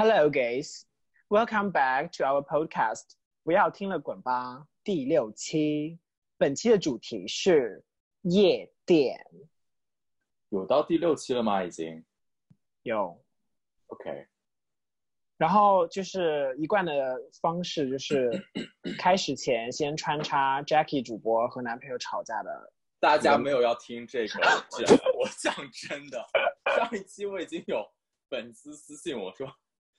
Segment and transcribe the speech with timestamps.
[0.00, 0.84] Hello, guys.
[1.28, 3.02] Welcome back to our podcast.
[3.42, 5.98] 不要听了滚吧，第六期。
[6.36, 7.82] 本期的主题是
[8.22, 9.26] 夜店。
[10.50, 11.64] 有到第六期了吗？
[11.64, 12.04] 已经
[12.84, 13.20] 有。
[13.88, 14.28] OK。
[15.36, 18.30] 然后就是一贯的方式，就是
[19.00, 22.72] 开始前先穿插 Jackie 主播和男朋友吵架的。
[23.00, 24.38] 大家没有要听这个，
[25.18, 26.24] 我讲真的，
[26.76, 27.84] 上一期我已经有
[28.30, 29.52] 粉丝私信我说，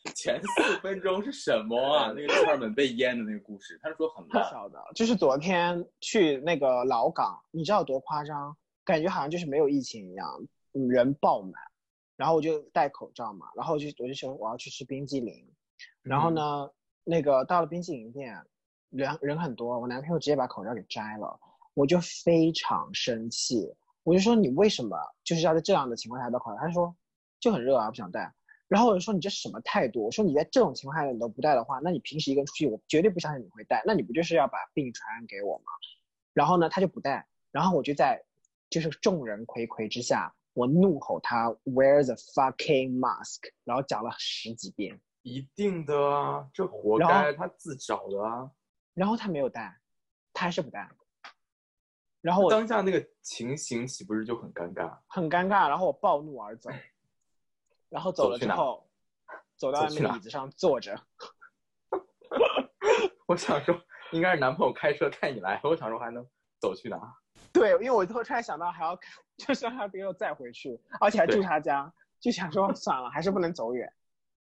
[0.15, 2.13] 前四分钟是什么啊？
[2.15, 8.55] 那个串门被淹的那个故事，他说很不晓得，就是昨天去那个老港，你知道多夸张？
[8.85, 10.27] 感觉好像就是没有疫情一样，
[10.71, 11.53] 人爆满。
[12.15, 15.45] 然后我就戴口罩嘛，然后我就我就说我要去吃冰激凌，
[16.01, 16.71] 然后呢，嗯、
[17.05, 18.37] 那个到了冰激凌店，
[18.89, 21.39] 人人很多，我男朋友直接把口罩给摘了，
[21.73, 23.73] 我就非常生气，
[24.03, 26.57] 我就说你为什么就是要在这样的情况下戴口罩？
[26.59, 26.93] 他说
[27.39, 28.33] 就很热啊，不想戴。
[28.69, 30.05] 然后我就说你这什么态度？
[30.05, 35.65] 我说你在这种情况下你都不戴的话，那你平时一个人出去，我绝对不相信你会戴，那你不就是要把病传染给我吗？
[36.33, 38.23] 然后呢，他就不戴，然后我就在
[38.69, 40.33] 就是众人睽睽之下。
[40.53, 44.99] 我怒吼他 Wear the fucking mask，然后讲了十几遍。
[45.21, 48.51] 一定的啊，这活该，他自找的啊。
[48.93, 49.77] 然后他没有戴，
[50.33, 50.89] 他还是不戴。
[52.19, 54.97] 然后我当下那个情形岂不是就很尴尬？
[55.07, 55.69] 很尴尬。
[55.69, 56.69] 然后我暴怒而走，
[57.89, 58.87] 然后走了之后，
[59.57, 60.99] 走到那个椅子上坐着。
[63.27, 63.79] 我想说，
[64.11, 65.59] 应该是男朋友开车带你来。
[65.63, 66.25] 我想说，还能
[66.59, 66.97] 走去哪？
[67.51, 68.97] 对，因为我突然想到还要，
[69.37, 73.91] 就是让他别又再回去，而且还住他家，就想说算了，还是不能走远。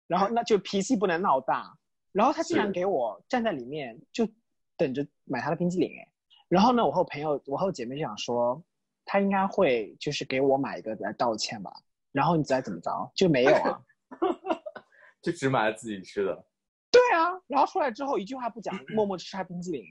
[0.07, 1.77] 然后那就脾气不能闹大。
[2.11, 4.27] 然后他竟然给我站在里面，就
[4.75, 6.11] 等着买他的冰激凌哎。
[6.47, 8.61] 然后呢，我和朋友，我和我姐妹就想说，
[9.05, 11.71] 他应该会就是给我买一个来道歉吧。
[12.11, 13.11] 然后你猜怎么着？
[13.15, 13.81] 就没有啊，
[15.21, 16.45] 就只买了自己吃的。
[16.91, 19.85] 对啊，然后出来之后一句话不讲，默默吃他冰激凌。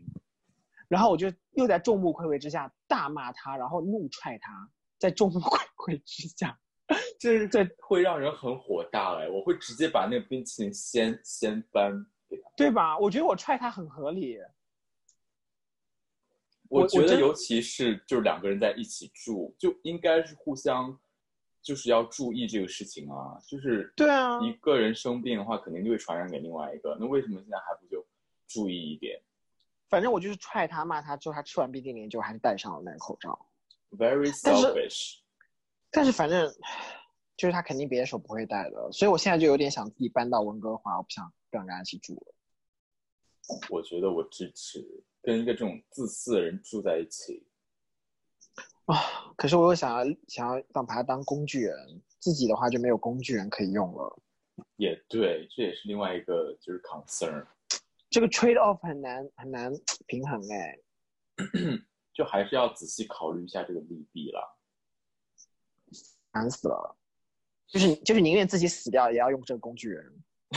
[0.88, 6.59] 然后我就又在众目睽睽之下大骂他，然后怒踹他，在众目睽睽之下，
[7.20, 9.28] 这这会让人很火大哎！
[9.28, 11.92] 我会直接把那个冰淇淋掀掀翻
[12.28, 12.98] 给他，对吧？
[12.98, 14.38] 我觉得我踹他很合理。
[16.71, 20.98] 我觉得尤其是就是两个人在一起住，就应该是互相
[21.62, 23.38] 就是要注意这个事情啊。
[23.46, 26.96] 就是对啊，一个人生病的话，肯定就会传染给另外一个。
[27.00, 28.06] 那为什么现在还不就
[28.46, 29.20] 注意一点？
[29.88, 33.47] 反正我就是踹他骂他，之后他吃完冰激凌就还是戴上了那个口罩。
[33.91, 35.16] Very selfish
[35.91, 36.02] 但。
[36.02, 36.52] 但是反正
[37.36, 42.34] 就是他肯定别的时候不会戴的，所以我现在就有点想自己搬到温哥华，我不想跟人家一起住了。
[43.70, 44.84] 我觉得我支持
[45.22, 47.47] 跟一个这种自私的人住在一起。
[48.88, 48.97] 啊，
[49.37, 54.19] 可是我又想要想要当把它当工具人，自己的话就没有工具人可以用了。
[54.76, 57.47] 也对，这也是另外一个就是 concern。
[58.09, 59.71] 这个 trade off 很难很难
[60.06, 60.78] 平衡哎，
[62.15, 64.59] 就还是要仔细考虑一下这个利弊了。
[66.32, 66.97] 难死了，
[67.66, 70.25] 就是就是宁愿自己死掉，也要用这个工具人。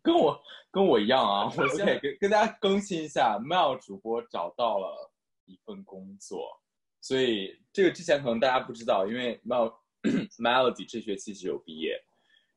[0.00, 1.52] 跟我跟我一样啊！
[1.56, 5.10] 我现在跟跟大家更新一下，Mel 主播找到了
[5.48, 6.60] 一份工作，
[7.00, 9.74] 所以这个之前可能大家不知道，因为 Mel
[10.38, 12.00] Melody 这学期是有毕业。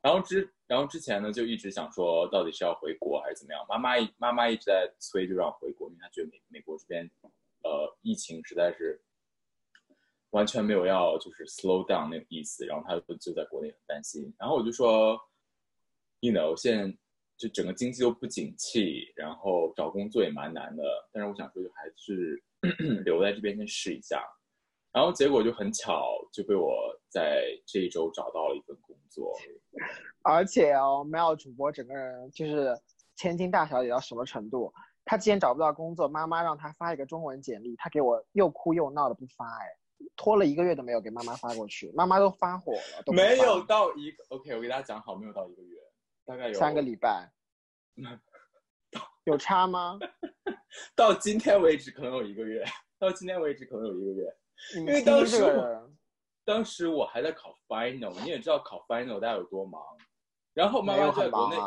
[0.02, 3.63] 然后之然后之前呢，就一直想说，到底是要回国还是怎么样？
[3.69, 7.07] 妈妈妈妈一直在催，就让回国，因为她觉得美美国这边，
[7.63, 9.00] 呃，疫情实在是
[10.31, 12.66] 完全没有要就是 slow down 那个意思。
[12.66, 14.34] 然后她就就在国内很担心。
[14.40, 15.22] 然后我就说
[16.22, 16.97] ，you know，现在
[17.41, 20.84] 就整个经济都不景气，然后找工作也蛮难的。
[21.12, 22.44] 但是我想说，就还是
[23.03, 24.24] 留在这边先试一下。
[24.91, 26.72] 然后结果就很巧，就被我
[27.09, 29.35] 在这一周找到了一份工作。
[30.22, 32.79] 而且哦，Mel 主播整个人就是
[33.16, 34.72] 千金大小姐到什么程度？
[35.03, 39.66] 她之前找不到工作，妈妈让她发一个中文简历，她给我又哭又闹的不发，哎，
[40.16, 43.02] 拖了一个月都没有给妈妈发过去，妈妈都发火了。
[43.03, 45.79] 都没有到一个 OK，我给大家讲好，没有到一个月，
[46.26, 47.32] 大概有三个礼拜。
[49.26, 50.00] 有差吗？
[50.96, 52.64] 到今天为止可能有一个月，
[52.97, 54.35] 到今天为止可能有一个月。
[54.76, 55.91] 因为当时我，
[56.44, 59.82] 当时我还在考 final，你也知道考 final 大家有多忙。
[60.53, 61.58] 然后妈妈在国内，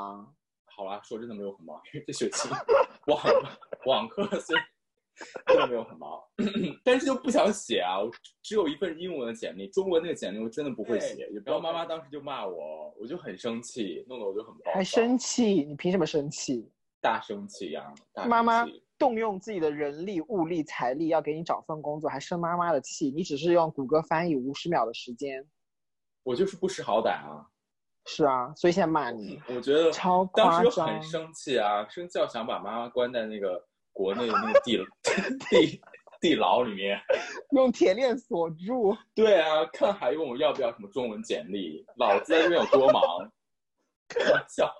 [0.64, 2.48] 好啦，说真的没有很忙，因为这学期
[3.06, 3.22] 网
[3.86, 4.66] 网课虽然
[5.46, 6.20] 真的没有很忙，
[6.84, 8.00] 但是就不想写啊。
[8.00, 8.10] 我
[8.42, 11.28] 只有一份英文的简历，中文那个简历我真的不会写。
[11.44, 14.72] 然后妈妈当时就骂我，我就很生气，弄得我就很暴躁。
[14.72, 15.64] 还生气？
[15.64, 16.70] 你凭什么生气？
[17.00, 17.94] 大生气呀！
[18.28, 18.66] 妈妈。
[18.96, 23.10] 动用自己的人力、物力、财力要给你找份工作，还生妈妈的气。
[23.10, 25.44] 你只是用谷歌翻译五十秒的时间，
[26.22, 27.44] 我就是不识好歹啊！
[28.06, 31.02] 是啊，所以现在骂你我觉得超当夸张时很。
[31.02, 34.76] 生气啊，生气到想把妈妈关在那个国内的那个地
[35.48, 35.80] 地
[36.20, 37.00] 地牢里面。
[37.52, 43.02] 用铁链锁住，对啊，看还问我要不要什么中文简历，老子在这边有多忙？
[44.08, 44.70] 开玩笑，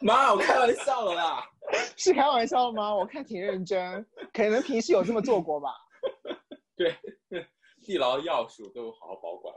[0.00, 1.44] 妈，我开玩笑的啦。
[1.96, 2.94] 是开玩笑吗？
[2.94, 5.74] 我看挺认真，可能平时有这么做过吧。
[6.76, 6.96] 对，
[7.82, 9.54] 地牢钥匙都好好保管。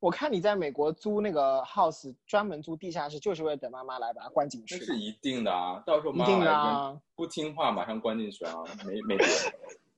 [0.00, 4.78] 我看你在美国租那个 house，专门租地下室，就是为了等妈妈来把它关进去。
[4.78, 8.54] 这是一定的啊，到时候一定的妈来啊，不听话马上关进去啊，
[8.86, 9.32] 没没别的。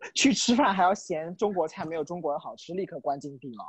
[0.17, 3.65] 去吃饭还要嫌中国菜没有中国人好吃，立刻关进地牢。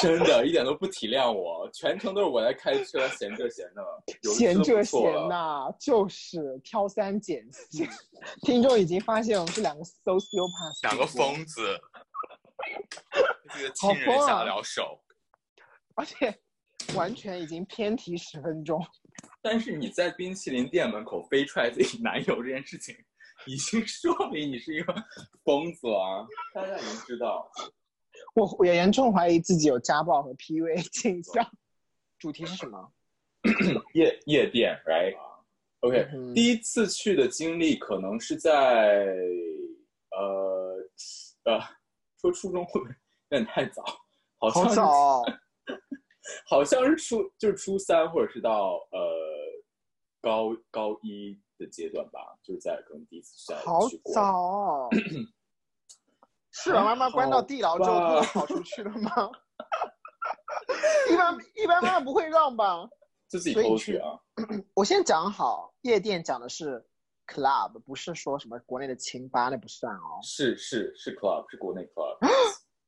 [0.00, 3.82] 真的，一点都不体谅我，全程都是我在开车，闲着闲的，
[4.22, 7.84] 有闲着闲了呐、就是挑三拣四。
[8.42, 11.78] 听众已经发现我们是两个 sociopath，两个疯子，
[13.54, 15.00] 这个亲人下得了手。
[15.94, 16.34] 而且
[16.94, 18.84] 完全已经偏题十分钟。
[19.42, 22.94] 但是你在冰淇淋店门口飞踹自己男友这件事情，
[23.46, 24.94] 已经说明你是一个
[25.44, 26.26] 疯子了啊！
[26.54, 27.50] 大家已经知道，
[28.34, 31.46] 我我也严重怀疑自己有家暴和 PUA 倾向。
[32.18, 32.92] 主题是什么？
[33.94, 39.04] 夜夜店，right？OK，、嗯第一次去的经历可能是在
[40.16, 40.78] 呃
[41.44, 41.60] 呃，
[42.22, 42.94] 说初中会不会
[43.30, 43.84] 有点太早？
[44.38, 45.32] 好像好是
[46.46, 48.98] 好像是初就是初三或者是到呃
[50.20, 53.80] 高高一的阶段吧，就是在可能第一次在好
[54.14, 54.88] 早哦。
[56.54, 59.10] 是把妈妈关到地牢之后，跑出去了吗？
[61.10, 62.88] 一般一般妈妈不会让吧？
[63.28, 64.18] 就自己偷去啊。
[64.74, 66.86] 我先讲好，夜店讲的是
[67.26, 70.20] club，不是说什么国内的清吧，那不算哦。
[70.22, 72.18] 是是是 club，是国内 club。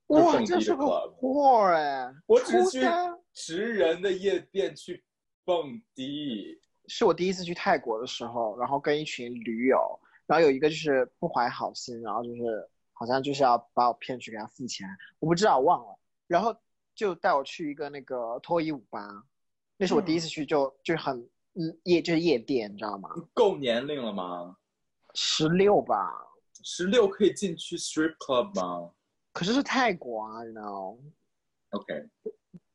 [0.09, 0.87] 哇，这是个
[1.17, 2.15] 货哎！
[2.27, 2.87] 我只是去
[3.33, 5.03] 直人的夜店去
[5.47, 14.87] 蹦迪，是我第一次去泰国的时候，然后跟一群驴友，然后有一个就是不怀好心，然后就是好像就是要把我骗去给他付钱，
[15.21, 16.55] 我不知道我忘了，然后
[16.95, 19.09] 就带我去一个那个脱衣舞吧，
[19.79, 23.09] 那是我第一次去就，就很嗯夜就是夜店，你知道吗？
[23.33, 24.57] 够年龄了吗？
[25.15, 26.13] 十六吧，
[26.63, 28.91] 十六可以进去 strip club 吗
[29.33, 30.97] 可是是泰国啊，你知道。
[31.71, 32.09] ？OK，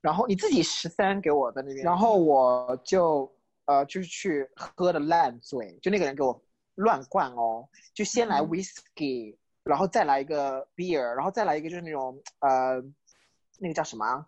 [0.01, 3.29] 然后你自己十三给我在那边，然后我就
[3.65, 6.41] 呃就是去喝的烂醉，就那个人给我
[6.75, 12.81] 乱灌哦，就先来嗯 whisky，、然后再来一个 beer，然后再来一个就是那种呃
[13.57, 14.25] 那个叫什么啊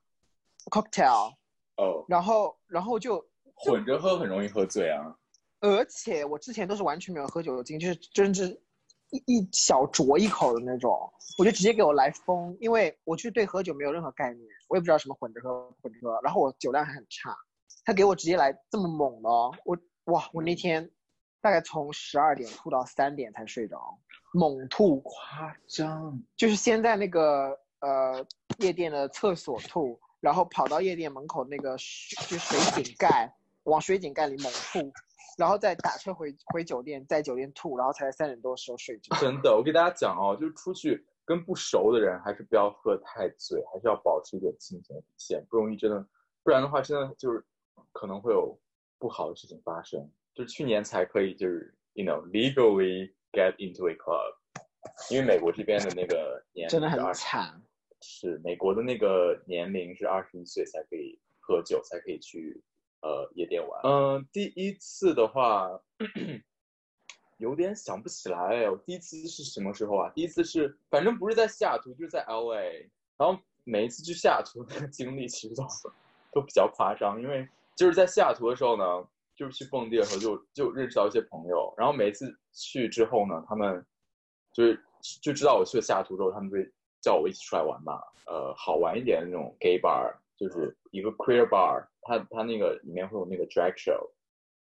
[0.69, 1.33] cocktail，
[1.77, 3.25] 哦，然后然后就
[3.63, 5.15] 混着喝很容易喝醉啊。
[5.59, 8.47] 而且我之前都是完全没有喝酒精，就是真是
[9.11, 10.91] 一一小酌一口的那种，
[11.37, 17.37] 我就直接给我来疯，因为我就对喝酒没有任何概念，我也不知道什么混着喝混着喝，然后我酒量还很差，
[17.85, 20.89] 他给我直接来这么猛的哦，我哇，我那天
[21.41, 23.99] 大概从十二点吐到三点才睡着，
[24.33, 28.25] 猛吐，夸张，就是先在那个呃
[28.57, 33.31] 夜店的厕所吐，然后跑到夜店门口那个水就水井盖，
[33.63, 34.91] 往水井盖里猛吐，
[35.37, 39.15] 然后再打车回回酒店，在酒店吐，然后才在三点多的时候睡着。
[39.17, 46.05] 真的，我给大家讲哦，就是出去跟不熟的人，还是不要喝太醉，还是要保持一点清醒的底线，不容易真的，
[46.43, 47.45] 不然的话，真的就是
[47.91, 48.59] 可能会有
[48.97, 50.09] 不好的事情发生。
[50.33, 54.33] 就是去年才可以，就是 you know legally get into a club，
[55.11, 57.61] 因为美国这边的那个年龄真的很是20惨，
[58.01, 62.63] 是美国的那个年龄是二十一岁才可以喝酒，才可以去
[63.01, 63.81] 呃夜店玩。
[63.83, 65.69] 嗯、第一次的话，
[67.37, 70.11] 有点想不起来哎，我第一次是什么时候啊？
[70.15, 72.89] 第一次是反正不是在西雅图，就是在 L A。
[73.17, 75.63] 然后每一次去西雅图的 经历其实都
[76.31, 78.83] 都比较夸张，因为就是在西雅图的时候呢，
[79.35, 83.85] 就是去蹦迪的时候就就认识到一些朋友，然后每一次去之后呢，他们
[84.53, 84.83] 就是
[85.21, 87.99] 就知道我去了西雅图之后，他们就会叫我一起出来玩嘛。
[88.27, 94.09] 呃，好玩一点的那种 gay bar，就是一个 queer bar，它它那个里面会有那个 drag show，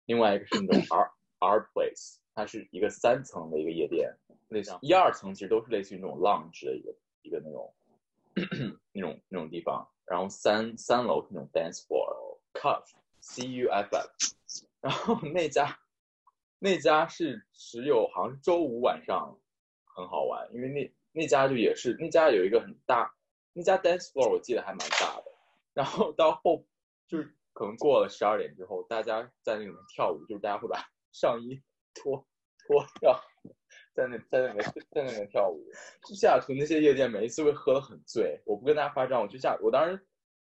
[0.06, 4.12] 另外一个是那种 art art place，它是一个三层的一个夜店，
[4.48, 7.72] 类似一二层其实都是类似于那种 lounge 的一个一个那种
[8.92, 12.84] 那种那种地方，然后三三楼是那种 dance floor，cuff
[13.22, 14.10] c u f f，
[14.82, 15.78] 然后那家
[16.58, 19.38] 那家是只有好像是周五晚上
[19.96, 23.14] 很好玩，因为那那家就也是那家有一个很大，
[23.54, 25.27] 那家 dance floor 我记得还蛮大的，
[25.78, 26.66] 然后到后
[27.08, 31.62] 就是可能过了十二点之后，大家在那里面跳舞，就是大家会把 上衣
[31.94, 32.26] 脱
[32.66, 33.14] 脱掉，
[33.94, 35.64] 在那在那里面在那里面跳舞。
[36.08, 40.08] 去西雅图那些夜店，每一次会喝得很醉，我不跟大家夸张，我去下我当时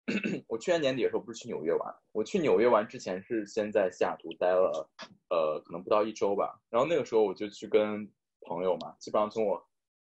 [0.50, 4.90] 我去年年底的时候不是去纽约玩，我去纽约玩之前是先在西雅图待了，
[5.30, 6.60] 呃，可能不到一周吧。
[6.70, 8.12] 然后那个时候我就去跟
[8.42, 9.66] 朋友嘛，基本上从我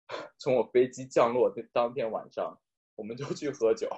[0.38, 2.58] 从我飞机降落的当天晚上，
[2.96, 3.88] 我们就去喝酒。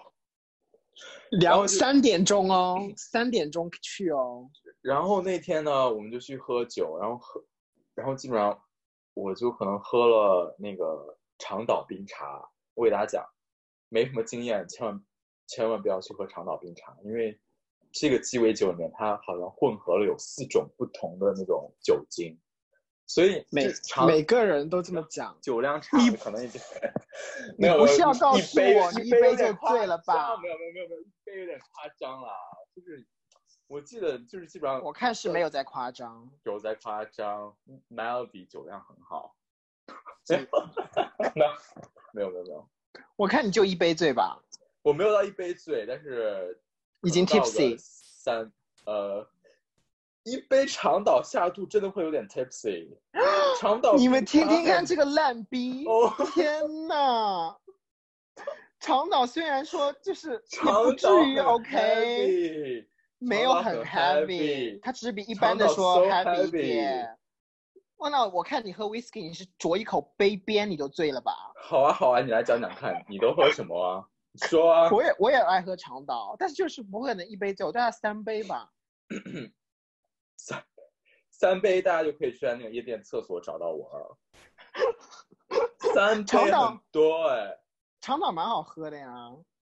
[1.41, 4.49] 两三点钟哦，三点钟去哦。
[4.81, 7.45] 然后那天呢，我们就去喝酒，然后喝，
[7.95, 8.59] 然后基本上
[9.15, 12.49] 我就可能喝了那个长岛冰茶。
[12.75, 13.27] 我给大家讲，
[13.89, 15.05] 没什么经验，千万
[15.47, 17.39] 千万不要去喝长岛冰茶，因为
[17.93, 22.39] 这个鸡尾酒里面它好像混合了有四种不同的那种酒精，
[23.07, 23.69] 所以每
[24.07, 26.61] 每个人都这么讲，酒量差可能已经
[27.57, 27.79] 没有。
[27.79, 30.37] 不是要告诉我你一杯就醉了吧？
[30.39, 32.29] 没有没有没有没有，一杯有点夸张了，
[32.75, 33.07] 就是
[33.69, 37.57] 我记得就是基本上我看是没有在夸张，有在夸张
[37.91, 39.37] ，Melody 酒量很好，
[42.13, 42.69] 没有没有没有，
[43.15, 44.43] 我看你就一杯醉吧。
[44.83, 46.61] 我没有到一杯醉，但是
[47.03, 48.53] 已经 tipsy 三
[48.85, 49.29] 呃，
[50.27, 52.89] 一杯长岛下肚真的会有点 tipsy。
[53.61, 55.87] 长岛，你们听听看这个烂逼！
[56.35, 57.57] 天哪！
[58.81, 60.33] 长岛虽然说就是
[60.67, 62.87] 也不至于 OK，
[63.19, 67.17] 没有很 heavy，它只是比一般的说 heavy 一点。
[67.99, 71.33] 哇，那我看你喝 whisky，你是啄一口杯边你就醉了吧？
[71.63, 74.05] 好啊，好啊，你来讲讲看，你都喝什么啊？
[74.49, 74.91] 说啊！
[74.91, 78.73] 我也我也爱喝长岛，但是就是不可能一杯酒，大概三杯吧。
[80.37, 80.65] 三
[81.31, 84.19] 三杯，大家就可以去在那个夜店厕所找到我了。
[85.95, 87.59] 三杯很多哎。
[88.01, 89.09] 长岛蛮好喝的呀。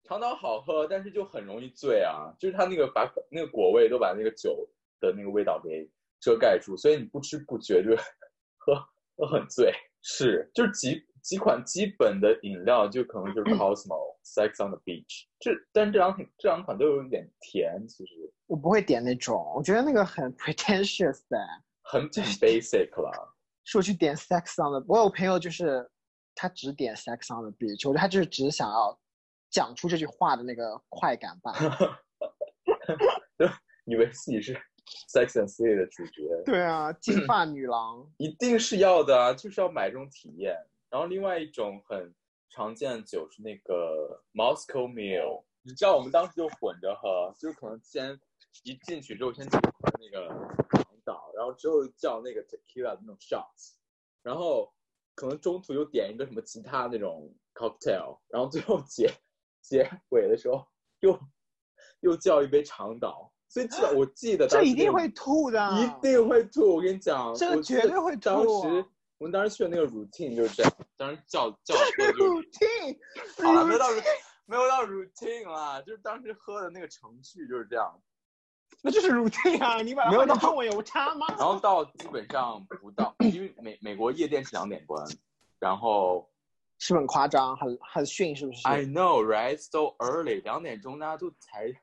[0.04, 2.34] 长岛好喝，但是就很容易醉啊！
[2.38, 4.68] 就是它那个把那个果味都把那个酒
[5.00, 5.90] 的那个味道给。
[6.22, 7.96] 遮盖住，所以你不知不觉就
[8.60, 8.74] 喝
[9.16, 9.72] 喝很醉。
[10.02, 15.26] 是，就是几几款基本的饮料，就可能就是 Cosmo、Sex on the Beach。
[15.38, 18.12] 这，但是这两这两款都有点甜，其实。
[18.46, 21.38] 我不会点那种，我觉得那个很 pretentious 的，
[21.82, 23.34] 很 basic 了。
[23.64, 25.88] 说去点 Sex on the，我有朋友就是
[26.34, 28.98] 他只点 Sex on the Beach，我觉得他就是只想要
[29.50, 31.54] 讲出这句话的那个快感吧。
[33.86, 34.56] 以为自己是。
[35.14, 40.56] Sex and City 的主角，对啊，金发女郎一定是要的啊，就是要买这种体验。
[40.90, 42.14] 然后另外一种很
[42.50, 48.20] 常见的酒是那个 Moscow Mule，你知道我们当时就混着喝，就是可能先
[48.64, 49.62] 一进去之后先点
[50.00, 50.28] 那个
[50.72, 53.74] 长岛，然后之后叫那个 Tequila 的那种 shots，
[54.22, 54.72] 然后
[55.14, 59.10] 可能中途又点一个什么其他那种 cocktail，然后最后结
[59.62, 60.66] 结尾的时候
[61.00, 61.18] 又
[62.00, 63.32] 又叫一杯长岛。
[63.52, 66.76] 所以记得，我记得这一定会吐的，一定会吐。
[66.76, 68.20] 我跟你讲，这个绝对会吐。
[68.20, 68.84] 当时
[69.20, 72.98] 我们当时去的那个 routine 就是这样，当时叫叫 routine，
[73.44, 73.86] 好了，没有到
[74.46, 78.00] 没有到 routine 啦，就是当时喝的那个程序就是这样。
[78.80, 81.26] 那就是 routine 啊，你把它没有到中文有差吗？
[81.38, 85.06] 然后到基本上不到，因为美美国夜店是两点关，
[85.58, 86.26] 然后
[86.78, 89.58] 是很夸张，很很逊，是不是？I know, right?
[89.58, 91.78] So early，两点钟大家都才。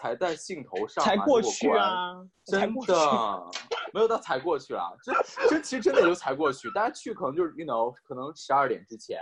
[0.00, 2.14] 才在兴头上才过去啊！
[2.46, 3.50] 真的
[3.92, 5.12] 没有到才过去了，这
[5.50, 6.70] 这其实真的也就才过去。
[6.70, 9.20] 大家去可能就是 you know 可能十二点之前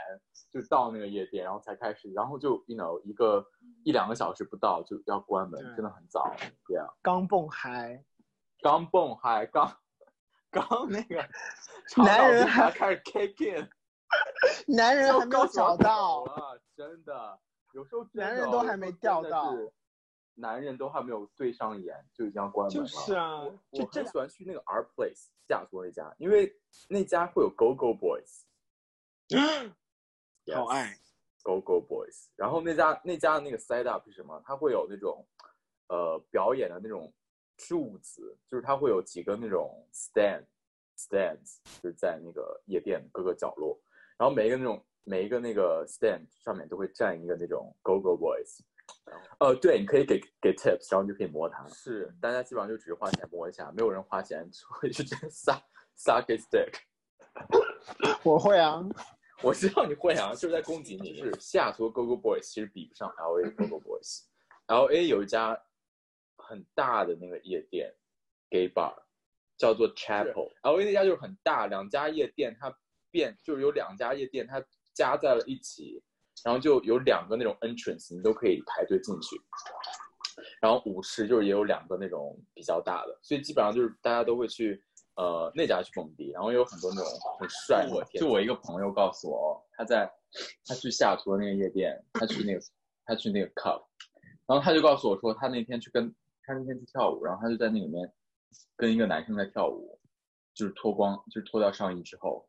[0.52, 3.44] 就到那个夜店，然后才开始，然后就 you know 一个
[3.82, 6.32] 一两个小时不到就要关门，真的很早。
[6.68, 8.04] 对啊刚蹦嗨，
[8.62, 9.76] 刚蹦嗨，刚
[10.52, 11.28] 刚那个
[12.04, 13.68] 男人还开始 kick in，
[14.76, 16.24] 男人还没有找到
[16.76, 17.36] 真的
[17.72, 19.56] 有时候男人都还没钓到。
[20.40, 22.88] 男人都还没有对上眼，就已经要关门了。
[22.88, 26.54] 就是啊，我很喜欢去那个 Art Place 西雅图那家，因为
[26.88, 28.44] 那家会有 Go Go Boys。
[30.54, 30.96] 好爱
[31.42, 32.28] Go Go Boys。
[32.36, 34.40] 然后那家那家的那个 set up 是什么？
[34.44, 35.26] 它会有那种
[35.88, 37.12] 呃表演的那种
[37.56, 40.44] 柱子，就是它会有几个那种 stand
[40.96, 43.78] stands，就是在那个夜店各个角落，
[44.16, 48.60] 然后每一个那种每一个那个 stand 上面都会站一个那种 Go Go Boys。
[49.40, 51.66] 呃，对，你可以给给 tips，然后你就可以摸它。
[51.68, 55.62] 是，大家基本上就只是花钱摸一下，没有人花钱会 去撒
[55.94, 56.72] 撒给 stick。
[58.24, 58.82] 我会啊，
[59.42, 61.18] 我知道你会啊，就是在攻击你。
[61.18, 64.24] 是，西雅图 Go Go Boys 其实比不上 L A Go Go Boys。
[64.66, 65.60] L A 有一家
[66.36, 67.94] 很大的那个夜店
[68.50, 68.92] gay bar，
[69.56, 70.52] 叫做 Chapel。
[70.62, 72.76] L A 那家就是很大，两家夜店它
[73.10, 74.60] 变就是有两家夜店它
[74.92, 76.02] 加在了一起。
[76.44, 79.40] 然后就有两个那种 entrance，你都可以排队进去。
[80.60, 84.82] 然后舞池就是也有两个那种比较大的，所以基本上就是大家都会去
[85.16, 86.30] 呃那家去蹦迪。
[86.30, 88.04] 然后有很多那种很帅的。
[88.18, 90.10] 就我一个朋友告诉我，他在
[90.64, 92.60] 他去下图的那个夜店，他去那个
[93.04, 93.82] 他去那个 cup，
[94.46, 96.14] 然后他就告诉我说，他那天去跟
[96.44, 98.12] 他那天去跳舞，然后他就在那里面
[98.76, 99.98] 跟一个男生在跳舞，
[100.54, 102.48] 就是脱光，就是脱掉上衣之后，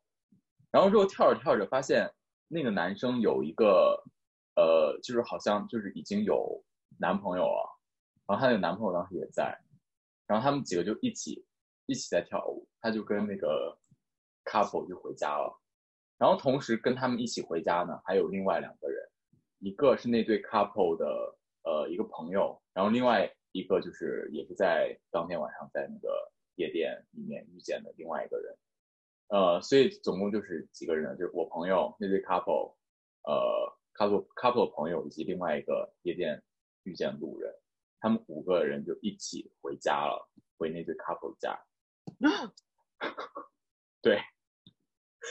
[0.71, 2.09] 然后之后跳着跳着发现
[2.49, 4.03] 那个男生有一个
[4.55, 6.61] 呃，就是好像就是已经有
[6.97, 7.79] 男朋友了，
[8.27, 9.57] 然后她那个男朋友当时也在，
[10.27, 11.45] 然后他们几个就一起
[11.85, 13.77] 一起在跳舞，他就跟那个
[14.43, 15.59] couple 就回家了，
[16.17, 19.09] 然后同时跟他们一起回家呢，还有另外两个人，
[19.59, 21.05] 一个是那对 couple 的
[21.63, 28.55] 呃一个朋友，然后另外一个就是也是在当天晚上在那个夜店里面遇见的另外一个人，
[29.29, 32.75] 呃，所以总共就是几个人，就是我朋友那对 couple，
[33.23, 36.43] 呃 couple couple 朋友以及另外一个夜店
[36.83, 37.53] 遇见路人，
[37.99, 41.59] 他们五个人就一起回家了，回那对 couple 家。
[44.01, 44.19] 对，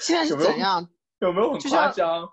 [0.00, 0.88] 现在是怎样？
[1.20, 2.32] 有没有很夸张？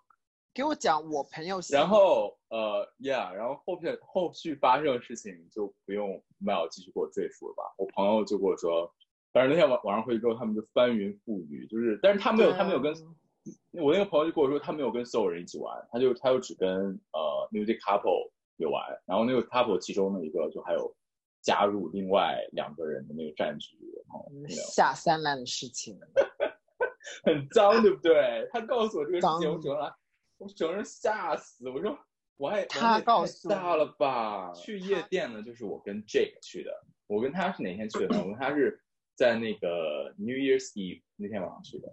[0.53, 7.63] 给我讲我朋友然后呃，yeah，然后后面后续发生的事情就不用 Mel 继续给我赘述了吧。
[7.77, 8.93] 我朋友就跟我说，
[9.36, 12.94] 反正那天晚晚上回去之后，他们就翻云覆雨，就是，但是他没有，他没有跟
[13.74, 16.70] 我那个朋友就跟我说，他没有跟所有人一起玩，他就他就只跟
[17.12, 20.96] 呃 music couple 有玩，然后那个 couple 其中的一个就还有
[21.42, 23.75] 加入另外两个人的那个战局，
[24.48, 26.00] 下三滥的事情，
[27.25, 28.48] 很脏，对不对？
[28.54, 29.92] 他告诉我这个事脏情，我整个人，
[30.38, 31.70] 我整个人吓死。
[31.70, 32.00] 我说，
[32.38, 34.54] 我还他告诉大了吧？
[34.54, 36.72] 去夜店呢，就是我跟 Jake 去的。
[37.08, 38.24] 我跟他是哪天去的呢？
[38.24, 38.82] 我跟他是
[39.15, 41.91] 在那个 New Year's Eve 那天晚上去的。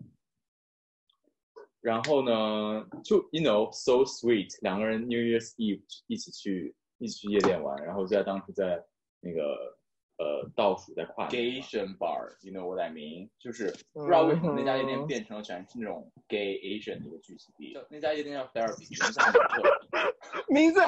[1.81, 8.85] 然后呢，就 you know so sweet，两个人 New Year's Eve 一起去一起去夜店玩，然后在当时在
[9.21, 9.76] 那个
[10.19, 13.29] 呃倒数在跨年嘛 Asian bar，you know what I mean？
[13.41, 17.76] 就是不知道为什么那家夜店嗯变成了全是那种 gay Asian 的一个聚集地。
[17.91, 20.81] 那家夜店叫 Therapy，名字很特别， 名字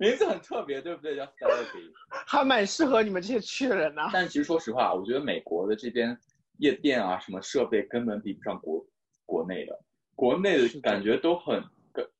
[0.00, 1.14] 名字很特别，对不对？
[1.14, 1.92] 叫 Therapy。
[2.26, 6.18] 还蛮适合你们这些去的人呢、但其实说实话，我觉得美国的这边
[6.56, 8.84] 夜店啊，什么设备根本比不上国
[9.26, 9.78] 国内的，
[10.16, 11.62] 国内的的感觉都很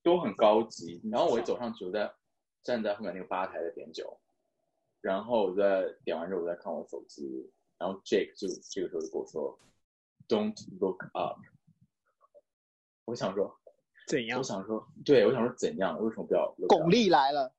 [0.03, 1.01] 都很高级。
[1.11, 2.13] 然后我一走上去，我在
[2.63, 4.21] 站在后面那个吧台在点酒，
[5.01, 9.59] 然后我在点完之后我在看我手机，然后 Jake 就这个时候就跟我说
[10.29, 11.39] ，Don't look up。
[13.07, 13.59] 我想说，
[14.07, 14.43] 怎样我？
[14.43, 15.99] 想说，对我想说怎样？
[15.99, 17.53] 为什么不要巩俐来了，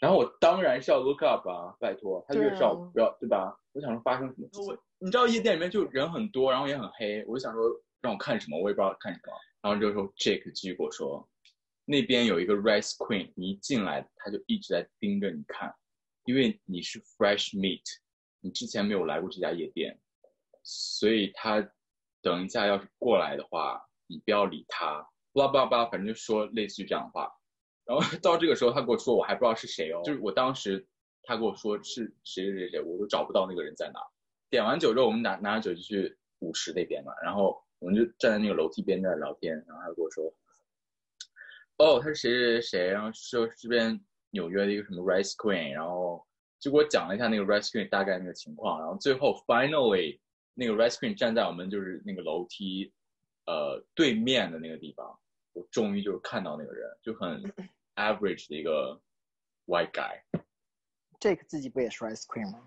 [0.00, 3.54] 然后我当然是要 look up 啊，拜托，他对越是要啊不要对吧？
[3.72, 4.78] 我想说发生什么事情？
[4.98, 7.62] 你知道夜店里面就人很多，然后也很黑，我就想说
[8.00, 9.32] 让我看什么，我也不知道看什么。
[9.60, 11.28] 然后这个时候 Jake 继续跟我说，
[11.84, 15.70] 那边有一个 rice queen，你一进来他就一直在盯着你看，
[16.24, 17.82] 因为你是 fresh meat，
[18.40, 20.00] 你之前没有来过这家夜店，
[20.62, 21.60] 所以他
[22.22, 27.30] 等一下要是过来的话，你不要理他，巴拉巴拉巴拉，反正就说类似于这样的话。
[27.90, 30.86] 然后到这个时候，他跟我说，我还不知道是谁哦，就是我当时
[31.24, 34.00] 他跟我说是谁谁谁谁，我都找不到那个人在哪。
[34.48, 40.32] 点完酒之后，我们拿拿着酒就去舞池那边嘛，然后我们就站在那个楼梯边在那聊天，然后他跟我说，
[41.78, 44.00] 哦，他是谁谁谁谁，然后说这边
[44.30, 46.24] 纽约的一个什么 Rice Queen，然后
[46.60, 50.20] 就给我讲了一下那个 Rice Queen 大概那个情况，然后最后 finally
[50.54, 52.92] 那个 Rice Queen 站在我们就是那个楼梯
[53.46, 55.18] 呃对面的那个地方，
[55.52, 57.42] 我终于就是看到那个人，就很
[57.96, 59.00] average 的一个
[59.66, 60.20] white guy。
[61.18, 62.60] 这个自己不也是 ice cream 吗？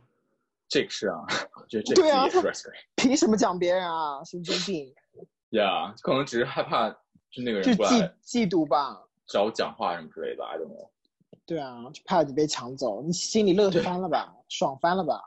[0.70, 2.84] 这个是啊，我觉得这对啊个也是 Rice cream。
[2.96, 4.24] 凭什么讲别人啊？
[4.24, 4.94] 神经病！
[5.52, 7.92] 呀可能只是害怕就那个人过来
[8.24, 9.04] 嫉嫉妒吧。
[9.28, 10.90] 找我讲话什么之类的，I don't know。
[11.46, 15.22] 对啊，就怕你被抢走，你心里乐翻了吧，爽翻了吧？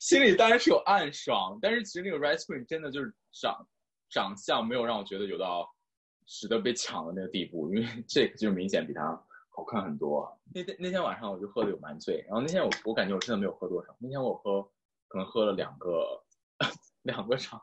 [0.00, 3.68] 心里当然是有暗爽，但是其实那个 Rice cream 真的就是长
[4.10, 5.73] 长相没有让我觉得有到
[6.26, 10.38] 值得被抢的那个地步，因为 这个就明显比他好看很多。
[10.52, 14.62] 那天那天晚上我就喝的有蛮醉，然后那天我我感觉我真的没有喝多少，那天我喝
[15.08, 16.22] 可能喝了两个
[17.02, 17.60] 两个场，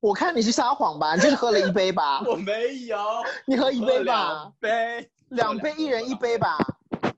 [0.00, 2.20] 我看你是撒谎吧，你就是喝了一杯吧？
[2.26, 2.98] 我没有，
[3.46, 4.54] 你喝一杯吧两？
[4.60, 6.58] 杯，两杯一人一杯吧，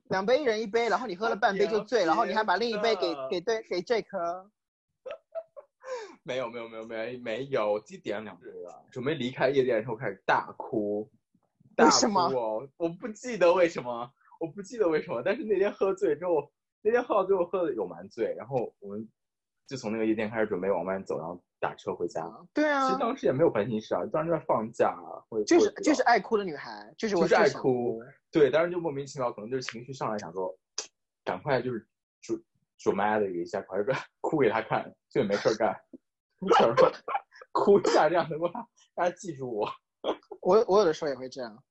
[0.09, 4.51] 两杯一人一杯，然后你喝了半杯就醉，然后你还把另一杯给给对给 Jake 喝。
[6.25, 8.85] 没有没有没有没没有，我自己点了两杯了。
[8.91, 11.11] 准备离开夜店的时候开始大哭，
[11.75, 12.69] 大哭为什么哦！
[12.77, 15.23] 我不记得为什么，我不记得为什么。
[15.25, 19.09] 但是那天喝醉之后，那天喝到最后喝的有蛮醉，然后我们
[19.67, 22.25] 就从那个夜店开始准备往外走，然后打车回家。
[22.55, 24.97] 对啊其实，当时也没有烦心事啊，当时在放假
[25.47, 28.01] 就是就是爱哭的女孩，就是我就是爱哭。
[28.31, 30.57] 对，当时就莫名其妙，可能就是情绪上来，想说
[31.25, 31.87] 赶快就是
[32.21, 32.41] 主
[32.79, 35.55] dramatic 一下，快点 哭给他看，就也没事儿
[36.49, 36.93] 干，想说
[37.53, 39.69] 哭一下，这样能够让让他记住我。
[40.41, 41.63] 我我有的时候也会这样。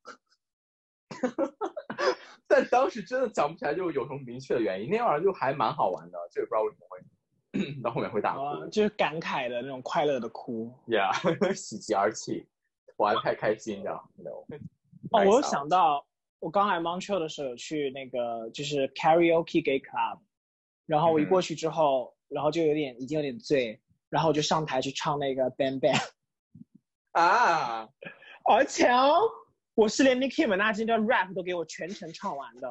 [2.48, 4.90] 但当时真的想不起来，就有什么明确的原因。
[4.90, 7.00] 那天晚上就还蛮好玩的，就也不知道为什么会
[7.84, 8.42] 到后面会大哭。
[8.44, 10.74] 啊，就是感慨的那种快乐的哭。
[10.88, 12.48] Yeah，喜极而泣，
[12.98, 14.46] 玩得太开心，你知道？No。
[15.12, 16.06] 哦，我有想到，
[16.40, 20.20] 我刚来 Montreal 的时候去那个就是 karaoke gay club，
[20.86, 23.80] 然后我一嗯过去之后，然后就有点已经有点醉，
[24.12, 25.98] 然后我就上台去唱那个 Bang Bang，
[27.14, 27.88] 啊，
[28.44, 29.22] 而且哦，
[29.74, 32.70] 我是连 Nicki Minaj 的 rap 都给我全程唱完的。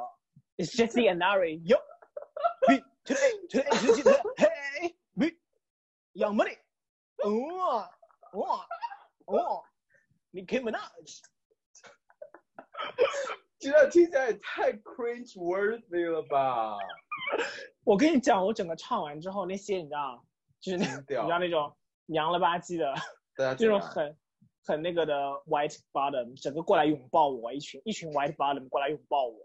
[0.59, 1.79] It's just the Anari yo,
[2.69, 3.71] we today today
[4.03, 5.33] today hey we
[6.13, 6.59] young money，
[7.25, 7.89] 哦
[8.33, 8.61] 哦
[9.25, 9.65] 哦
[10.33, 11.21] ，Nicki Minaj。
[13.59, 16.77] 这听起来也太 cringe worthy 了吧？
[17.85, 20.23] 我跟你讲，我整个唱完之后，那些你知道，
[20.61, 21.75] 就是那你知道那种
[22.07, 22.95] 娘了吧唧的，
[23.37, 24.17] 对啊 这种很
[24.65, 25.15] 很那个的
[25.47, 29.41] white bottom，整个过来拥抱我，一群一群 white bottom 过来拥抱我，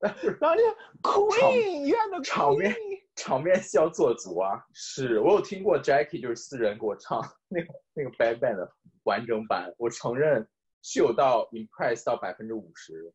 [0.40, 0.62] 然后就
[1.02, 2.74] queen，you are the 场面
[3.16, 4.64] 场面需要做足啊！
[4.72, 8.72] 是我有听过 Jackie 就是私人给我唱那个那个 Bad Band 的
[9.04, 10.48] 完整版，我承认
[10.82, 13.12] 是有到 impress 到百分之五十。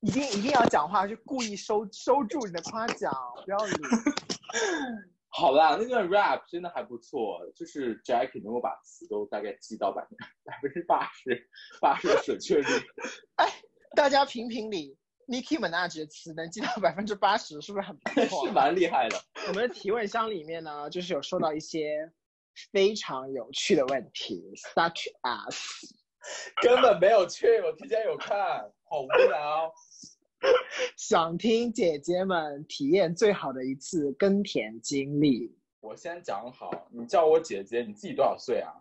[0.00, 3.12] 一定一定要讲话，就故意收收住你的夸奖，
[3.44, 3.72] 不要理。
[5.32, 11.48] 好啦，那段 rap 真的还不错，就是 Jackie 能够把词都大概记到百分百分之八十
[11.80, 12.64] 八十的准确率。
[13.36, 13.46] 哎
[13.96, 14.96] 大家评评理
[15.28, 18.46] ，Nicki Minaj 的词能记到百分之八十，是不是很不错？
[18.48, 19.20] 是蛮厉害的。
[19.48, 22.12] 我们的提问箱里面呢，就是有收到一些
[22.72, 24.42] 非常有趣的问题
[24.74, 25.90] ，such as
[26.60, 29.72] 根本没有去，我提前有看，好无聊。
[30.96, 35.54] 想听姐姐们体验最好的一次耕田经历。
[35.80, 38.72] 我先讲好，你叫我姐姐，你自己多少岁啊？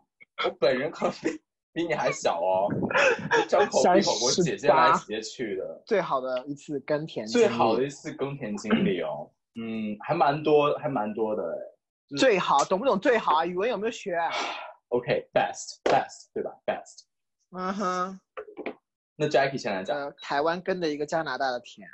[0.46, 1.42] 我本人可比
[1.74, 2.68] 比你还小哦，
[3.48, 5.84] 张口闭口给我姐姐来姐姐去的。
[5.86, 12.18] 最好的一次耕田经历，最好的一次耕田经历哦，嗯，还蛮多，还蛮多的哎。
[12.18, 13.46] 最好，懂不懂最好啊？
[13.46, 14.18] 语文有没有学？
[14.90, 17.04] OK，best best 对吧？best。
[17.52, 18.20] 嗯哼，
[19.20, 21.86] 那 Jackie 先来讲，呃，台湾跟着一个加拿大的田，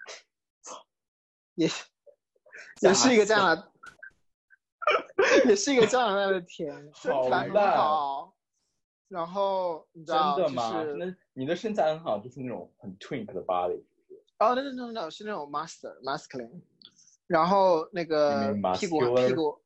[1.56, 3.72] 也加也是一个加拿，
[5.50, 8.32] 也是一个加拿大的田，身好材很好。
[9.08, 10.84] 然后你知真道，的吗？
[10.84, 13.84] 就是那你的身材很好，就是那种很 twink 的 body，
[14.38, 16.62] 哦，no no no no，是那种 master masculine，
[17.26, 19.60] 然后那个屁股屁股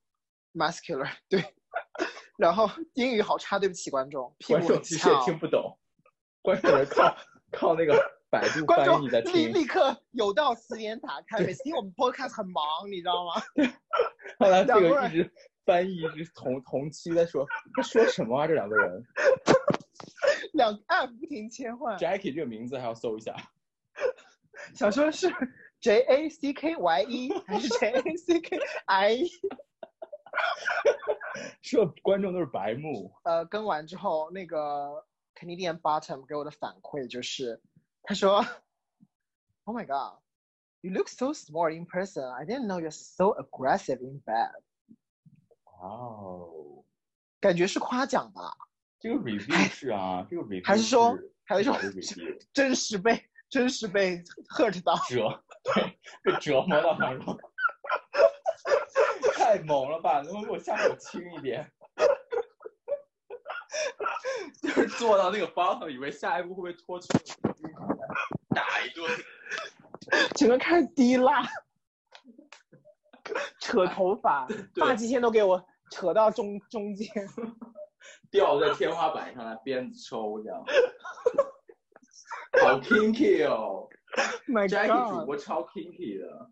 [0.54, 1.44] muscular 对，
[2.38, 5.78] 然后英语好差，对不起观众，屁股很观众其实也翘，听不懂，
[6.42, 7.16] 观众人靠
[7.52, 7.94] 靠那个
[8.30, 13.34] 百度翻译的立听，立刻有道词典打开，每次听我们 podcast 很忙，你知道吗？
[14.40, 15.32] 后来这个一直
[15.66, 18.48] 翻译一直同同期在说他说什么啊？
[18.48, 19.04] 这两个人
[20.54, 23.36] 两个 app 不停切换，，Jackie 这个名字还要搜一下，
[24.76, 25.28] 想说是
[25.80, 29.30] J A C K Y E 还是 J A C K I E？
[31.62, 33.12] 这观众都是白目。
[33.24, 35.04] 呃，跟完之后，那个
[35.40, 37.62] Canadian Bottom 给我的反馈就是，
[38.04, 38.46] 他说
[39.64, 40.20] ，Oh my God,
[40.82, 42.30] you look so small in person.
[42.30, 44.52] I didn't know you're so aggressive in bed.
[45.64, 46.84] 哇哦，
[47.40, 48.54] 感觉是夸奖吧？
[49.00, 51.74] 这个 review 是啊，这个 review 还是说还是说
[52.52, 54.18] 真实被真实被
[54.58, 54.96] hurt 到？
[55.08, 57.40] 折，对，被折磨到他说，
[59.36, 60.22] 太猛了吧！
[60.22, 61.72] 能不能给我下手轻一点？
[64.62, 67.08] 就是坐到那个 bottom，以为下一步会不会脱去
[68.50, 69.10] 打一顿。
[70.36, 71.44] 整个开始滴蜡，
[73.60, 77.08] 扯头发， 发际线都给我扯到中中间。
[78.32, 80.64] 吊在天花板上来鞭子抽这样，
[82.62, 83.88] 好 kinky 哦
[84.48, 86.50] My God，播超 kinky 的，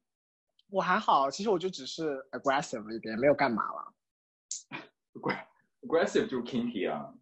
[0.69, 3.93] 我还好，其实我就只是 aggressive 一点，没有干嘛了。
[5.82, 7.13] aggressive 就是 kinky 啊。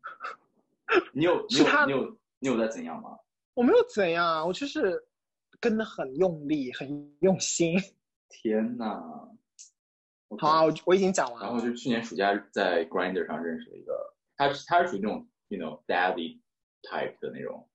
[1.13, 3.17] 你有你是他有你有你有在怎样吗？
[3.53, 5.03] 我没有怎样，我就是
[5.59, 7.77] 跟的很用力，很用心。
[8.29, 9.29] 天呐！
[10.39, 11.47] 好啊，我我已经讲完了。
[11.47, 16.39] 然后就去年暑假在 Grinder 上认识了一个，他是他是属于那种 you know daddy
[16.83, 17.69] type 的那种，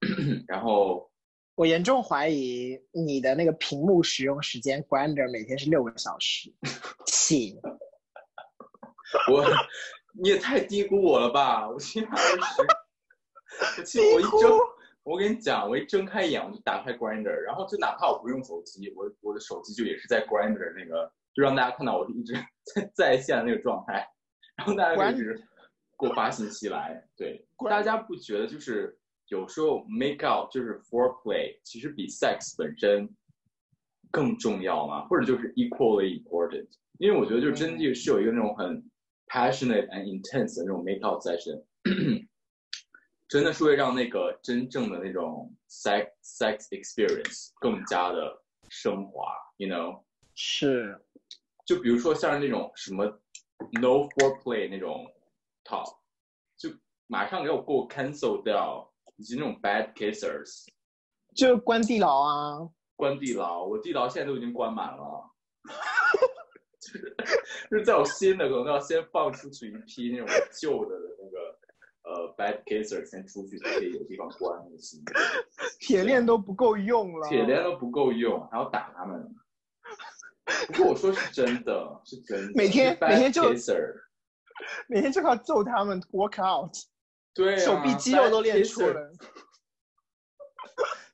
[0.46, 1.10] 然后
[1.54, 6.52] 我严重怀疑你的那个屏幕使用时间 Grinder 每天是六个小时
[7.06, 7.58] 起。
[9.32, 9.42] 我
[10.12, 11.68] 你也太低估我了吧！
[11.68, 14.58] 我起码二十，我记得我一睁，
[15.04, 22.32] 我跟你讲，我一睁开眼我就打开 Grinder，然后就哪怕我不用手机，我我的手机就也是在 Grinder 那个，就让大家看到我一直
[22.74, 24.08] 在在线的那个状态，
[24.56, 25.34] 然后大家就一直
[25.98, 33.08] 给我发信息来，对，大家不觉得就是有时候 make out 就是 foreplay，其实比 sex 本身
[34.10, 36.66] 更重要吗，或者就是 equally important。
[36.98, 38.90] 因为我觉得就真的是有一个那种很
[39.28, 41.62] passionate and intense 的那种 make out session，
[43.28, 50.02] 真的是会让那个真正的那种 sex sex experience 更加的升华，you know。
[50.34, 50.98] 是，
[51.66, 53.04] 就比如说像是那种什么
[53.72, 55.04] no foreplay 那种
[55.64, 55.98] talk，
[56.56, 56.70] 就
[57.06, 60.66] 马上给我给我 cancel 掉，以及那种 bad kissers，
[61.34, 65.30] 就关地牢啊，关地牢，我地牢现在都已经关满了，
[66.92, 67.16] 就 是
[67.70, 70.26] 就是在我新的可能要先放出去一批那种
[70.60, 71.58] 旧的那个
[72.04, 75.12] 呃 bad kissers 先出去，才可以有地方关那个新的，
[75.78, 79.34] 铁链都不够用了，铁链都不够用，还要打他们。
[80.68, 82.52] 不过我说是真的，是真的。
[82.54, 83.94] 每天 bad 每天就 kisser
[84.88, 86.74] 每天就靠揍他们 work out，
[87.34, 89.12] 对、啊，手臂肌肉都练出 kisser 了。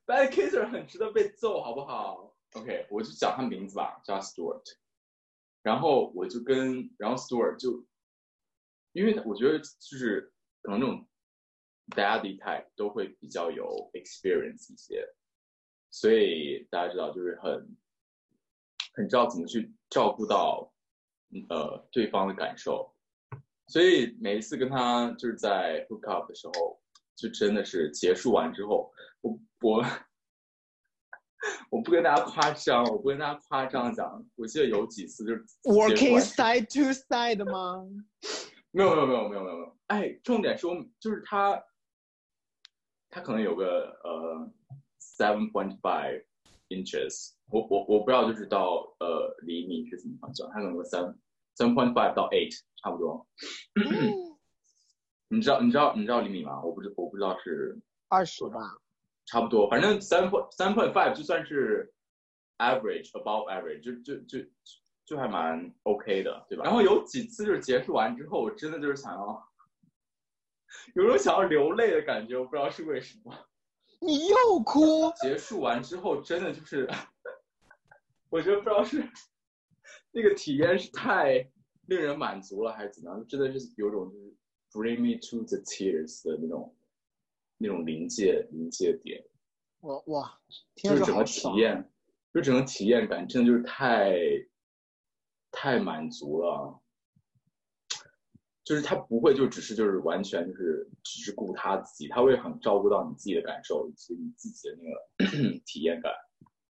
[0.07, 4.63] Bad kisser 很值得被揍，好不好？OK，我就讲他名字吧，叫 Stuart。
[5.65, 7.87] 然后我就跟，然后 Stuart 就，
[8.93, 11.09] 因为我觉得就是可能那种
[11.89, 15.09] daddy type 都会比较有 experience 一些，
[15.91, 17.77] 所以大家知道就是很
[18.93, 20.71] 很知道怎么去照顾到
[21.49, 22.95] 呃对方的感受，
[23.69, 26.79] 所以每一次跟他就是在 hook up 的时候，
[27.17, 29.83] 就真的是结束完之后，我我
[31.71, 37.87] 我不跟大家夸张，我不跟大家夸张讲，我记得有几次就是 Working side to side 吗？
[38.71, 41.63] 没有没有没有没有没有没有，哎，重点是我就是他，
[43.11, 44.51] 他可能有个呃
[45.01, 46.25] seven point five
[46.71, 51.03] inches，我我我不知道就是到呃厘米是怎么算，他可能有三
[51.57, 52.51] seven point five 到 eight
[52.83, 53.27] 差不多。
[55.29, 56.61] 你知道你知道你知道厘米吗？
[56.63, 58.77] 我不知我不知道是二十吧，
[59.27, 61.93] 差不多，反正三 point 三 point five 就算是
[62.59, 64.49] average above average，就就就
[65.05, 66.65] 就还蛮 OK 的，对吧？
[66.65, 69.49] 然后有几次就是结束完之后，我真的就是想要
[70.95, 73.35] 有种想要流泪的感觉，我不知道是为什么。
[74.01, 76.89] 你又哭，结束完之后，真的就是，
[78.29, 79.03] 我觉得不知道是
[80.11, 81.51] 那个体验是太
[81.87, 84.35] 令人满足了，还是怎么样，真的是有种就是
[84.73, 86.75] bring me to the tears 的那种
[87.59, 89.23] 那种临界临界点。
[89.81, 90.39] 我哇，
[90.77, 91.49] 就是整个体。
[91.57, 91.91] 验，
[92.33, 94.17] 就整个体验感真的就是太
[95.51, 96.81] 太满足了。
[98.65, 106.11] 就是他不会就只是就是完全就是只是顾他自己，他会很照顾到你自己的感受以及你自己的那个 体验感，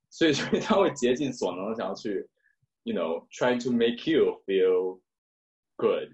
[0.10, 2.30] 所以所以他会竭尽所能的想要去
[2.84, 5.02] ，you know trying to make you feel
[5.76, 6.08] good。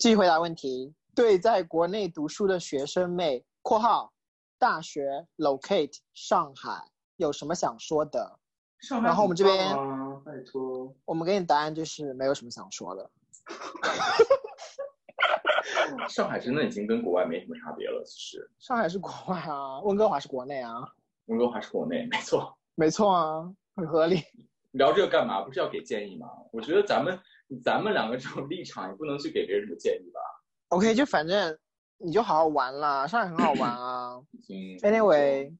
[0.00, 0.94] 继续回答问题。
[1.14, 4.12] 对在国内读书的学生妹（括号
[4.58, 8.38] 大学 locate 上海）有什么想说的？
[8.80, 13.10] 上然后我们这边啊，拜托，我们给你答案就是没有什么想说的。
[16.08, 20.88] 上海真的已经跟国外没什么差别了，其实上海是国外啊，温哥华是国内啊，
[21.26, 22.56] 温哥华是国内，没错。
[22.74, 24.22] 没错啊，很合理。
[24.70, 25.42] 聊这个干嘛？
[25.42, 26.28] 不是要给建议吗？
[26.52, 27.20] 我觉得咱们
[27.62, 30.20] 咱们两个这种立场也不能去给别人什么建议吧。
[30.68, 31.58] OK，就反正
[32.02, 34.20] 你就好好玩啦，上海很好玩啊。
[34.80, 35.54] Anyway，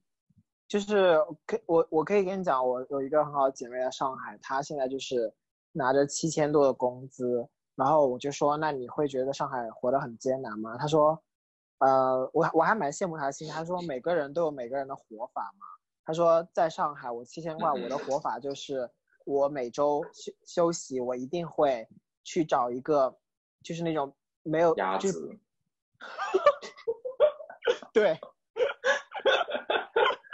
[0.67, 5.31] 就是可我我可以跟你讲，我有一个很好的姐妹在上海，她现在就是
[5.71, 10.75] 拿着七千多的工资，然后我就说，那你会觉得上海活得很艰难吗？
[10.77, 11.21] 她说，
[11.77, 15.65] 呃，我我还蛮羡慕她的心态，她说每个人都有每个人的活法嘛。
[16.03, 18.89] 她说在上海我七千块，我的活法就是
[19.25, 21.87] 我每周休休息，我一定会
[22.23, 23.15] 去找一个
[23.61, 25.39] 就是那种没有就是
[27.93, 28.19] 对。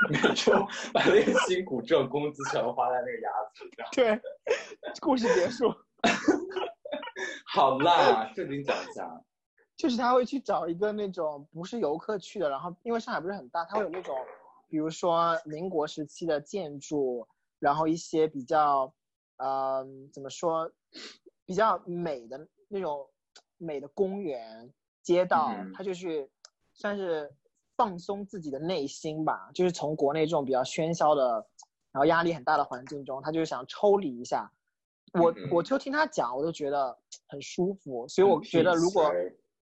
[0.10, 0.54] 每周
[0.94, 3.88] 把那个辛苦挣工资全都花在那个鸭子上。
[3.92, 4.22] 对，
[5.02, 5.74] 故事结束。
[7.54, 9.22] 好啦，正经讲一下。
[9.76, 14.16] 就是他会去找一个那种不是游客去的，然后因为上海不是很大，他会有那种，
[14.70, 17.28] 比如说民国时期的建筑，
[17.60, 18.94] 然后一些比较，
[19.38, 20.72] 呃，怎么说，
[21.46, 23.10] 比较美的那种
[23.58, 24.74] 美的公园、
[25.08, 26.30] 街道，嗯他就去
[26.74, 27.32] 算是
[27.78, 31.48] 放松自己的内心吧，就是从国内这种比较喧嚣的，
[31.94, 34.52] 然后压力很大的环境中，他就是想抽离一下。
[35.14, 36.98] 我嗯我就听他讲，我都觉得
[37.30, 39.10] 很舒服，所以我觉得如果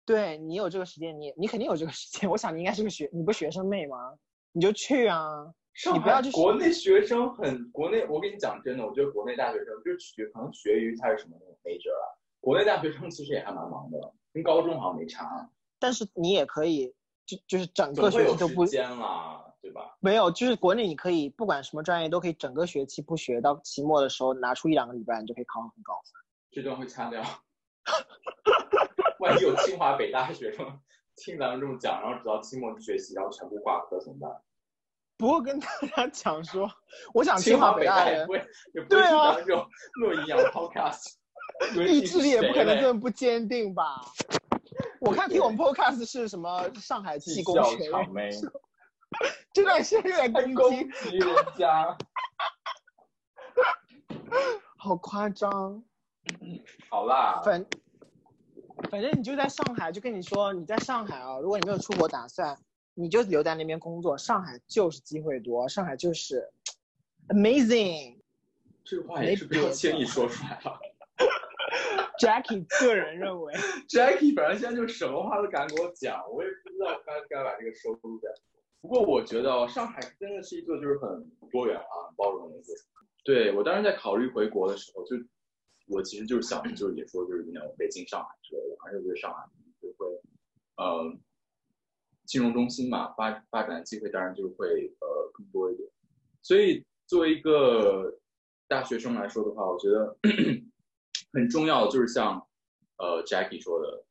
[0.06, 2.30] 对你有这个时间，你你肯定有这个时间。
[2.30, 4.18] 我想你应该是个学，你不是学生妹吗？
[4.54, 5.54] 你就去啊！
[5.94, 12.18] 你不要去国内学生很国内，我跟你讲真的，我觉得国内大学生就是学可能学于他是什么那种 major 了。
[12.40, 15.50] 国内大学生其实也还蛮忙的，跟高中好像没差。
[15.80, 16.94] 但是你也可以
[17.26, 19.96] 就就是整个会有时学期都不间啦，对吧？
[20.02, 26.22] 没有，就是国内你可以不管什么专业都可以整个学期不学，到期末的时候拿出一两个礼拜，你就可以考很高分。
[26.52, 27.24] 这段会掐掉。
[29.20, 30.80] 万一有清华北大学生
[31.16, 34.42] 听咱们这么讲，然后直到期末学习，然后全部挂科怎么办？
[35.18, 36.70] 不过跟大家讲说，
[37.14, 38.38] 我想清清华北北大人也不会
[38.74, 41.14] 也不会听对啊咱们这种弱营养 podcast，
[41.88, 44.02] 意志力也不可能这么不坚定吧？
[45.00, 48.32] 我看听我们 podcast 是什么上海技工笑学院，
[49.54, 51.98] 这段时间有点还攻击人家。
[54.78, 55.84] 好夸张。
[56.90, 57.66] 好啦，反
[58.90, 62.58] 反正你就在上海，就跟你说你在上海啊，如果你没有出国打算，
[62.96, 64.18] 你就留在那边工作。
[64.18, 66.52] 上海就是机会多，上海就是
[67.30, 68.18] amazing。
[68.84, 70.80] 这话也是不要轻易说出来了。
[72.20, 73.54] Jackie 个人认为，
[73.90, 78.30] Jackie 反正现在就什么话都敢给我讲，我也不知道该该把这个收录在。
[78.82, 82.84] 不过我觉得哦上海真的是一座就是很多元啊、包容的一个城市。
[83.24, 85.16] 对我当时在考虑回国的时候，就
[85.88, 89.44] 我其实就是想，就是也说就是那种北京、上海之类的，而且我觉得上海
[89.82, 90.06] 就会，
[90.78, 91.18] 呃，
[92.26, 94.68] 金融中心嘛，发发展的机会当然就会
[95.00, 95.90] 呃更多一点。
[96.44, 98.20] 所以作为一个
[98.68, 100.16] 大学生来说的话，我觉得
[101.36, 102.42] 很重要的就是像
[102.98, 104.06] 呃 Jackie 说的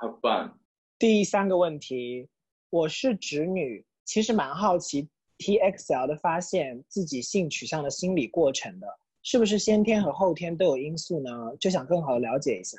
[0.00, 0.52] ，have fun。
[0.98, 2.26] 第三个问题，
[2.70, 8.86] 我是直女，其实蛮好奇 TXL 的发现自己性取向的心理过程的，
[9.22, 11.54] 是不是先天和后天都有因素呢？
[11.60, 12.78] 就想更好的了解一下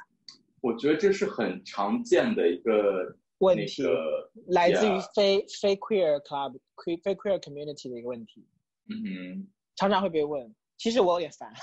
[0.61, 8.47] 我觉得这是很常见的一个问题，个来自于非非 queer club、非非 queer community 的一个问题，
[8.89, 10.55] 嗯哼，常常会被问。
[10.77, 11.53] 其实我有点烦，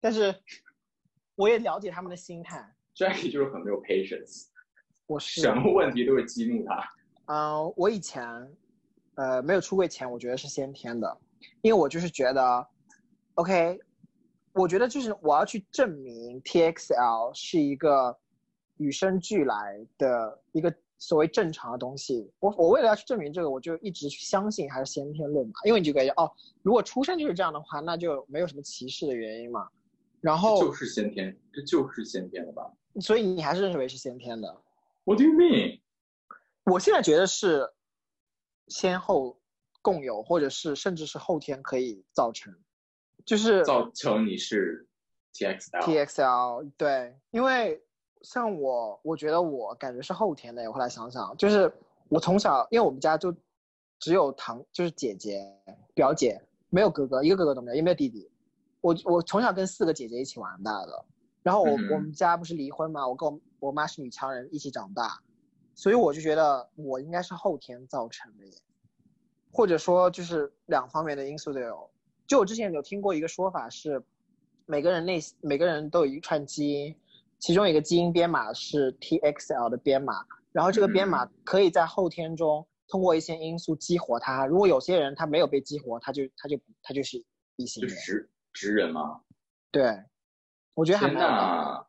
[0.00, 0.34] 但是
[1.40, 2.62] 我也了解他们的心态。
[2.94, 4.48] Jackie 就是很没有 patience，
[5.06, 6.84] 我是什么问题都会激怒他。
[7.28, 8.22] 嗯，我以前，
[9.14, 11.16] 呃，没有出柜前，我觉得是先天的，
[11.62, 12.66] 因为我就是觉得
[13.36, 13.78] ，OK，
[14.52, 18.14] 我觉得就是我要去证明 TXL 是一个
[18.76, 22.30] 与生俱来的一个所谓正常的东西。
[22.38, 26.30] 我我为了要去证明这个，我就一直去相信还是先天论嘛，因为你就感觉哦，
[26.62, 29.66] 如果出生就是这样的话，那就没有什么歧视的原因嘛。
[30.20, 34.60] 然后就，是先天，这就是先天的吧所以你还是认为是先天的。
[35.04, 35.80] ？What do you mean？
[36.64, 37.72] 我现在觉得是
[38.68, 39.40] 先后
[39.82, 42.54] 共有，或者是甚至是后天可以造成，
[43.24, 44.86] 就是造成你是
[45.32, 47.82] TXL？TXL 对，因为
[48.22, 50.62] 像我，我觉得我感觉是后天的。
[50.64, 51.72] 我后来想想，就是
[52.08, 53.34] 我从小，因为我们家就
[53.98, 55.42] 只有堂，就是姐姐、
[55.94, 58.29] 表姐，没有哥哥，一个哥哥都没有，也没有弟弟。
[58.80, 61.04] 我我从小跟四个姐姐一起玩大的，
[61.42, 65.20] 然后我、嗯我们家不是离婚嘛，我跟我我妈是女强人，一起长大，
[65.74, 68.52] 所以我就觉得我应该是后天造成的耶，
[69.52, 71.90] 或者说就是两方面的因素都有。
[72.26, 74.02] 就我之前有听过一个说法是，
[74.64, 76.96] 每个人内每个人都有一串基因，
[77.38, 84.46] 其中一个基因编码是 TXL 的编码，然后这个编码可以在后天中通过一些因素激活它。
[84.46, 87.20] 如果有些人他没有被激活，他就他就他就是
[87.56, 87.92] 异性恋。
[87.92, 89.22] 就是直直人吗？
[89.70, 90.04] 对，
[90.74, 91.18] 我觉得还天。
[91.18, 91.86] 呐，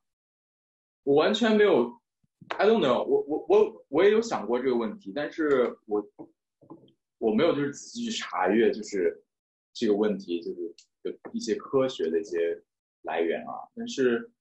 [1.03, 1.99] 我完全没有
[2.49, 6.05] ，I don't know，我我我我也有想过这个问题，但是我
[7.17, 9.23] 我没有就是仔细去查阅，就是
[9.73, 12.61] 这个问题就是有一些科学的一些
[13.01, 13.53] 来源啊。
[13.75, 14.31] 但是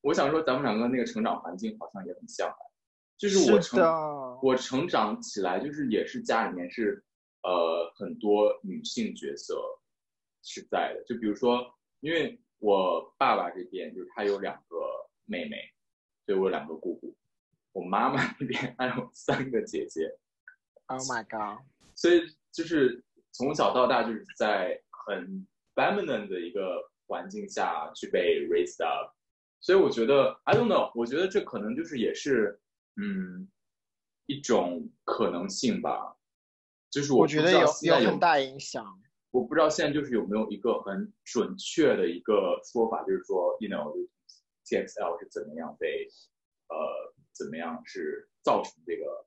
[0.00, 2.56] 我想说，咱们两个那个成长环境好像也很像啊，
[3.18, 3.84] 就是我成是，
[4.42, 7.04] 我成长起来就是也是家里面是
[7.42, 9.54] 呃很多女性角色
[10.44, 14.76] 是在的，就比如说，因为我爸爸这边就是他有两个
[15.24, 15.56] 妹妹，
[16.26, 17.16] 所以我有两个姑姑，
[17.72, 20.14] 我妈妈那边还有三个姐姐
[20.86, 21.64] ，Oh my god！
[21.94, 23.02] 所以就是
[23.32, 29.14] 从小到大就是在很 feminine 的一个环境下去被 raised up，
[29.60, 32.60] 所以我觉得 I don't know，我觉得这可能就是也是
[32.96, 33.48] 嗯
[34.26, 36.16] 一种可能性吧，
[36.90, 39.00] 就是不知道我觉得有有很大影响。
[39.34, 43.92] 我不知道现在就是有没有一个很准确的一个说法，就是说，you know
[44.64, 46.06] TXL 是怎么样被
[46.68, 46.76] 呃
[47.32, 49.26] 怎么样是造成这个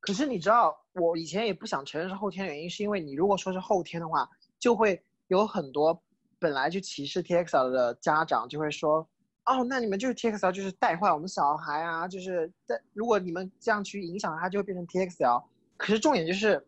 [0.00, 5.98] 可是你知道，我以前也不想承认是后天的原因，是因为你如果说是后天的话，就会有很多
[6.38, 9.08] 本来就歧视 TXL 的家长就会说，
[9.46, 15.44] 哦，那你们就是 TXL 就是带坏我们小孩啊，就是在如果你们这样去影响他，就会变成 TXL。
[15.78, 16.62] 可是重点就是，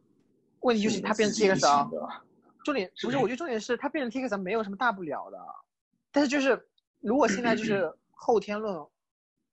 [0.60, 2.08] 问题就是他变成 TXL，的
[2.66, 5.38] 重点不是，我觉得重点是他变成 TXL 没有什么大不了的，
[6.10, 8.84] 但是就是如果现在就是后天论，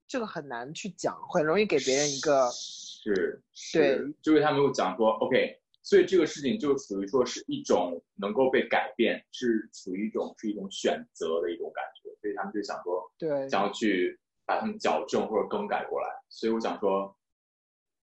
[0.08, 3.40] 这个很难去讲，很容易给别人一个是
[3.72, 16.08] 对是，就是他没有讲说，OK，所以这个事情就属于说是一种能够被改变，是属于一种是一种选择的一种感觉，所以他们就想说，对，想要去把它们矫正或者更改过来。
[16.28, 17.16] 所以我想说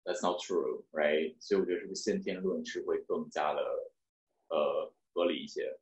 [0.04, 1.38] ，That's not true, right？
[1.40, 3.62] 所以我觉得这个先天论是会更加的
[4.50, 5.78] 呃合理一些。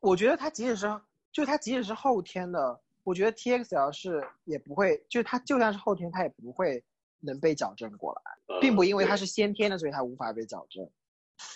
[0.00, 1.00] 我觉得它即使是，
[1.32, 6.82] 就它即使是后天的，我觉得 TXL 是也不会，就是它就算是后天，它也不会
[7.20, 10.88] 能被矫正过来，呃并不因为它是先天的，所以它无法被矫正。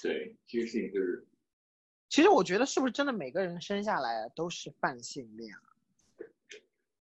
[0.03, 1.27] 对这个事情就是
[2.09, 5.61] 其实我觉得是不是真的每个人生下来都是泛性恋啊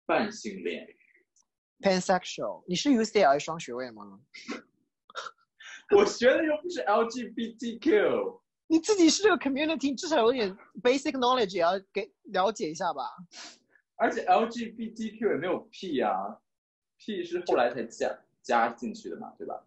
[0.05, 0.87] 泛性恋。
[1.81, 2.63] ？pansexual？
[2.67, 4.19] 你是 UCLA 双学位吗？
[5.95, 8.39] 我学的又不是 LGBTQ，
[8.71, 13.01] 你自己是这个 community，至少有点 basic knowledge 也要给了解一下吧。
[13.95, 16.37] 而且 LGBTQ 也没有 P 啊
[16.99, 19.63] ，P 是后来才加加进去的嘛，对吧？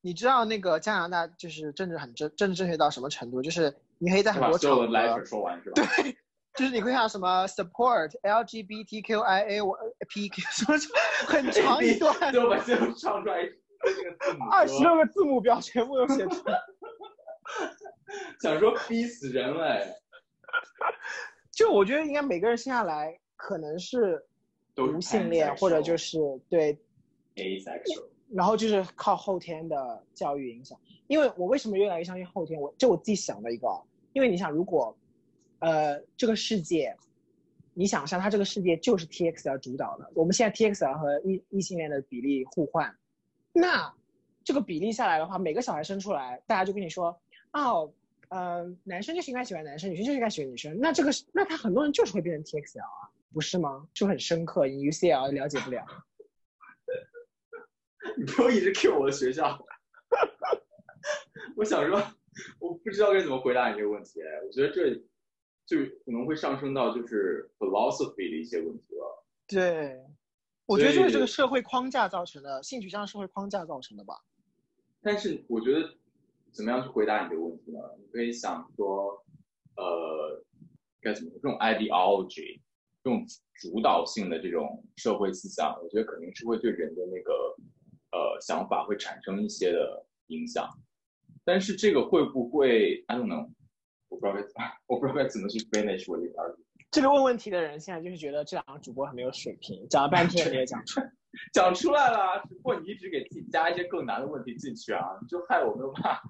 [0.00, 3.42] 你知道那个加拿大就是政治很正政治正确到什么程度？
[3.42, 5.82] 就是你可以在很把多场合，说完是吧？
[6.02, 6.16] 对，
[6.54, 9.60] 就是你会看到什么 support LGBTQIA
[10.08, 10.78] PQ 什么
[11.26, 13.46] 很长一段，最后把最后唱出来
[14.50, 16.58] 二十六个字母表全部都写出来。
[18.40, 19.86] 想说逼死人嘞，
[21.52, 24.24] 就我觉得应该每个人生下来可能是
[24.76, 26.18] 无性恋，或者就是
[26.48, 26.78] 对
[27.34, 28.08] ，asexual。
[28.32, 30.78] 然后就是靠后天的教育影响。
[31.08, 32.60] 因为我为什么越来越相信后天？
[32.60, 33.82] 我就我自己想的一个啊，
[34.12, 34.96] 因为你想，如果
[35.58, 36.96] 呃这个世界，
[37.74, 42.96] 你想象它这个世界就是 TXL 主导的，我们现在 TXL 和异异性恋的比例互换，
[43.52, 43.92] 那
[44.44, 47.20] 这个比例下来的话，每个小孩生出来，大家就跟你说，
[47.52, 47.92] 哦，
[48.30, 53.86] 呃，男生就是应该喜欢男生，女生就是应该喜欢女生，那这个是那他很多人就是会变成 TXL 啊，不是吗？
[53.92, 55.84] 就很深刻，你 UCL 了解不了。
[58.16, 59.58] 你不用一直 Q 我的学校。
[61.56, 62.02] 我想说，
[62.58, 64.20] 我不知道该怎么回答你这个问题。
[64.46, 64.94] 我觉得这
[65.66, 69.24] 就可能会上升到就是 philosophy 的一些问题了。
[69.46, 70.00] 对，
[70.66, 74.14] 我觉得就是这个社会框架造成的，性取向社会框架造成的吧。
[75.02, 75.94] 但是我觉得
[76.52, 77.78] 怎么样去回答你这个问题呢？
[77.98, 79.24] 你可以想说，
[79.76, 80.42] 呃，
[81.00, 81.38] 该怎么说？
[81.40, 82.60] 这种 ideology，
[83.02, 83.24] 这种
[83.54, 87.32] 主导性的这种社会思想，我觉得肯定是会对人的那个
[88.12, 90.68] 呃想法会产生一些的影响。
[91.44, 93.48] 但是这个会不会？I don't know，
[94.08, 96.56] 我不知道该怎么，我不知道该怎么去 finish 我的 a r。
[96.90, 101.12] 这个问问题的人现在就是觉得这两个主播很没有水平，讲了半天也没有讲出来。
[101.52, 106.22] 讲出来了，只不过你一直给自己加一些更难的问题进去啊，你就害我没 有办法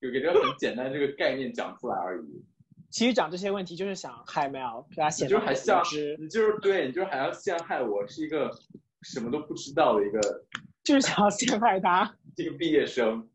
[0.00, 2.44] 给给这个很简单这个概念讲出来而已。
[2.90, 8.50] 其实讲这些问题就是想害 Mel，给他你就显得很是还像无知，你就是对你就是还要陷害我是一个
[9.02, 10.20] 什么都不知道的一个
[10.84, 12.14] 就是想要陷害他。
[12.36, 13.28] 这个毕业生。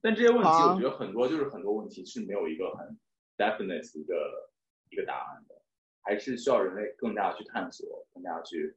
[0.00, 2.98] 但这些问题，我觉得很多就是很多问题是没有一个很
[3.36, 4.50] definite 的一个
[4.88, 5.54] 一个答案的，
[6.00, 8.74] 还是需要人类更加去探索，更加去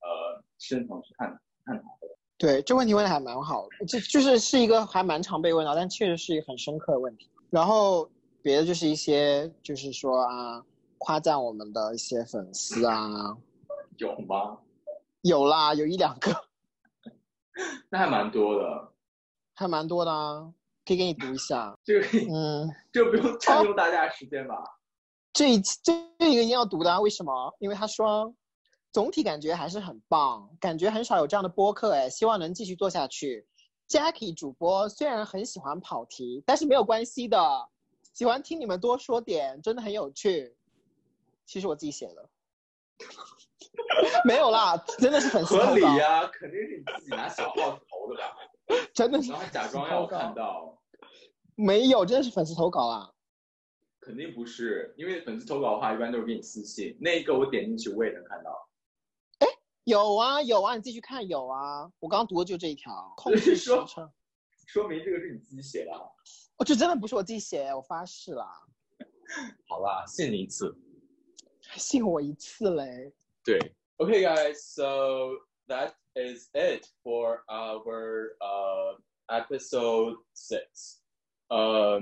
[0.00, 1.28] 呃深层去探
[1.64, 2.08] 探讨的。
[2.38, 7.28] 对，这问题问的还蛮好的，这就是是一个还蛮常被问到，但确实是一个很深刻的问题。
[7.50, 8.08] 然后
[8.42, 10.64] 别的就是一些就是说啊，
[10.98, 13.36] 夸赞我们的一些粉丝啊，
[13.96, 14.58] 有吗？
[15.22, 16.32] 有啦，有一两个，
[17.90, 18.92] 那还蛮多的。
[19.54, 20.50] 还蛮多的啊，
[20.86, 21.76] 可以给你读一下。
[21.84, 24.54] 这个可以嗯，这不用占用大家时间吧？
[25.34, 27.54] 这这这一个一定要读的、啊，为什么？
[27.58, 28.34] 因为他说，
[28.92, 33.46] 总体感觉还是很棒，感觉很少有这样的播客哎，希望能继续做下去。
[33.88, 37.68] Jackie 主播虽然很喜欢跑题，但是没有关系的，
[38.12, 40.56] 喜欢听你们多说点，真的很有趣。
[41.46, 42.28] 其实我自己写的，
[44.24, 48.36] 没有啦，真的是粉丝投合理稿，呀、肯定是你自己拿小号投的吧？
[48.94, 50.80] 真的是然后假装要看到，
[51.54, 53.10] 没有，真的是粉丝投稿啊。
[54.00, 58.68] 肯定不是，因为粉丝投稿的话，一般都是给你私信，那一个我点进去我也能看到。
[59.84, 63.86] 有啊有啊，你自己去看有啊，我刚刚读的就这一条，控制时说。
[64.66, 65.98] 说明这个是你自己写的啊。
[66.58, 68.46] 哦，这真的不是我自己写，我发誓啦，
[69.66, 70.72] 好啦，信你一次。
[71.76, 73.12] 信我一次嘞。
[73.44, 73.58] 对
[73.96, 74.54] ，Okay, guys.
[74.54, 80.98] So that is it for our uh episode six.
[81.48, 82.00] 呃，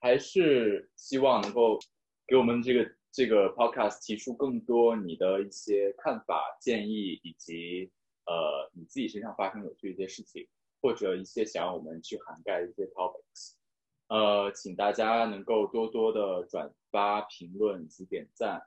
[0.00, 1.78] 还是希望能够
[2.26, 7.90] 给我们这个这个 podcast 提出更多你的一些看法、建议，以及
[8.26, 10.46] 呃你自己身上发生有趣的一些事情，
[10.82, 13.54] 或者一些想要我们去涵盖的一些 topics。
[14.08, 18.62] 呃，请大家能够多多的转发、评论及点赞。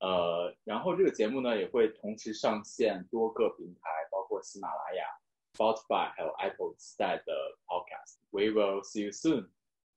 [0.00, 5.04] 呃，然后这个节目呢也会同时上线多个平台，包括喜马拉雅、
[5.54, 7.32] Spotify 还有 Apple 自带的
[7.64, 8.18] Podcast。
[8.28, 9.48] We will see you soon.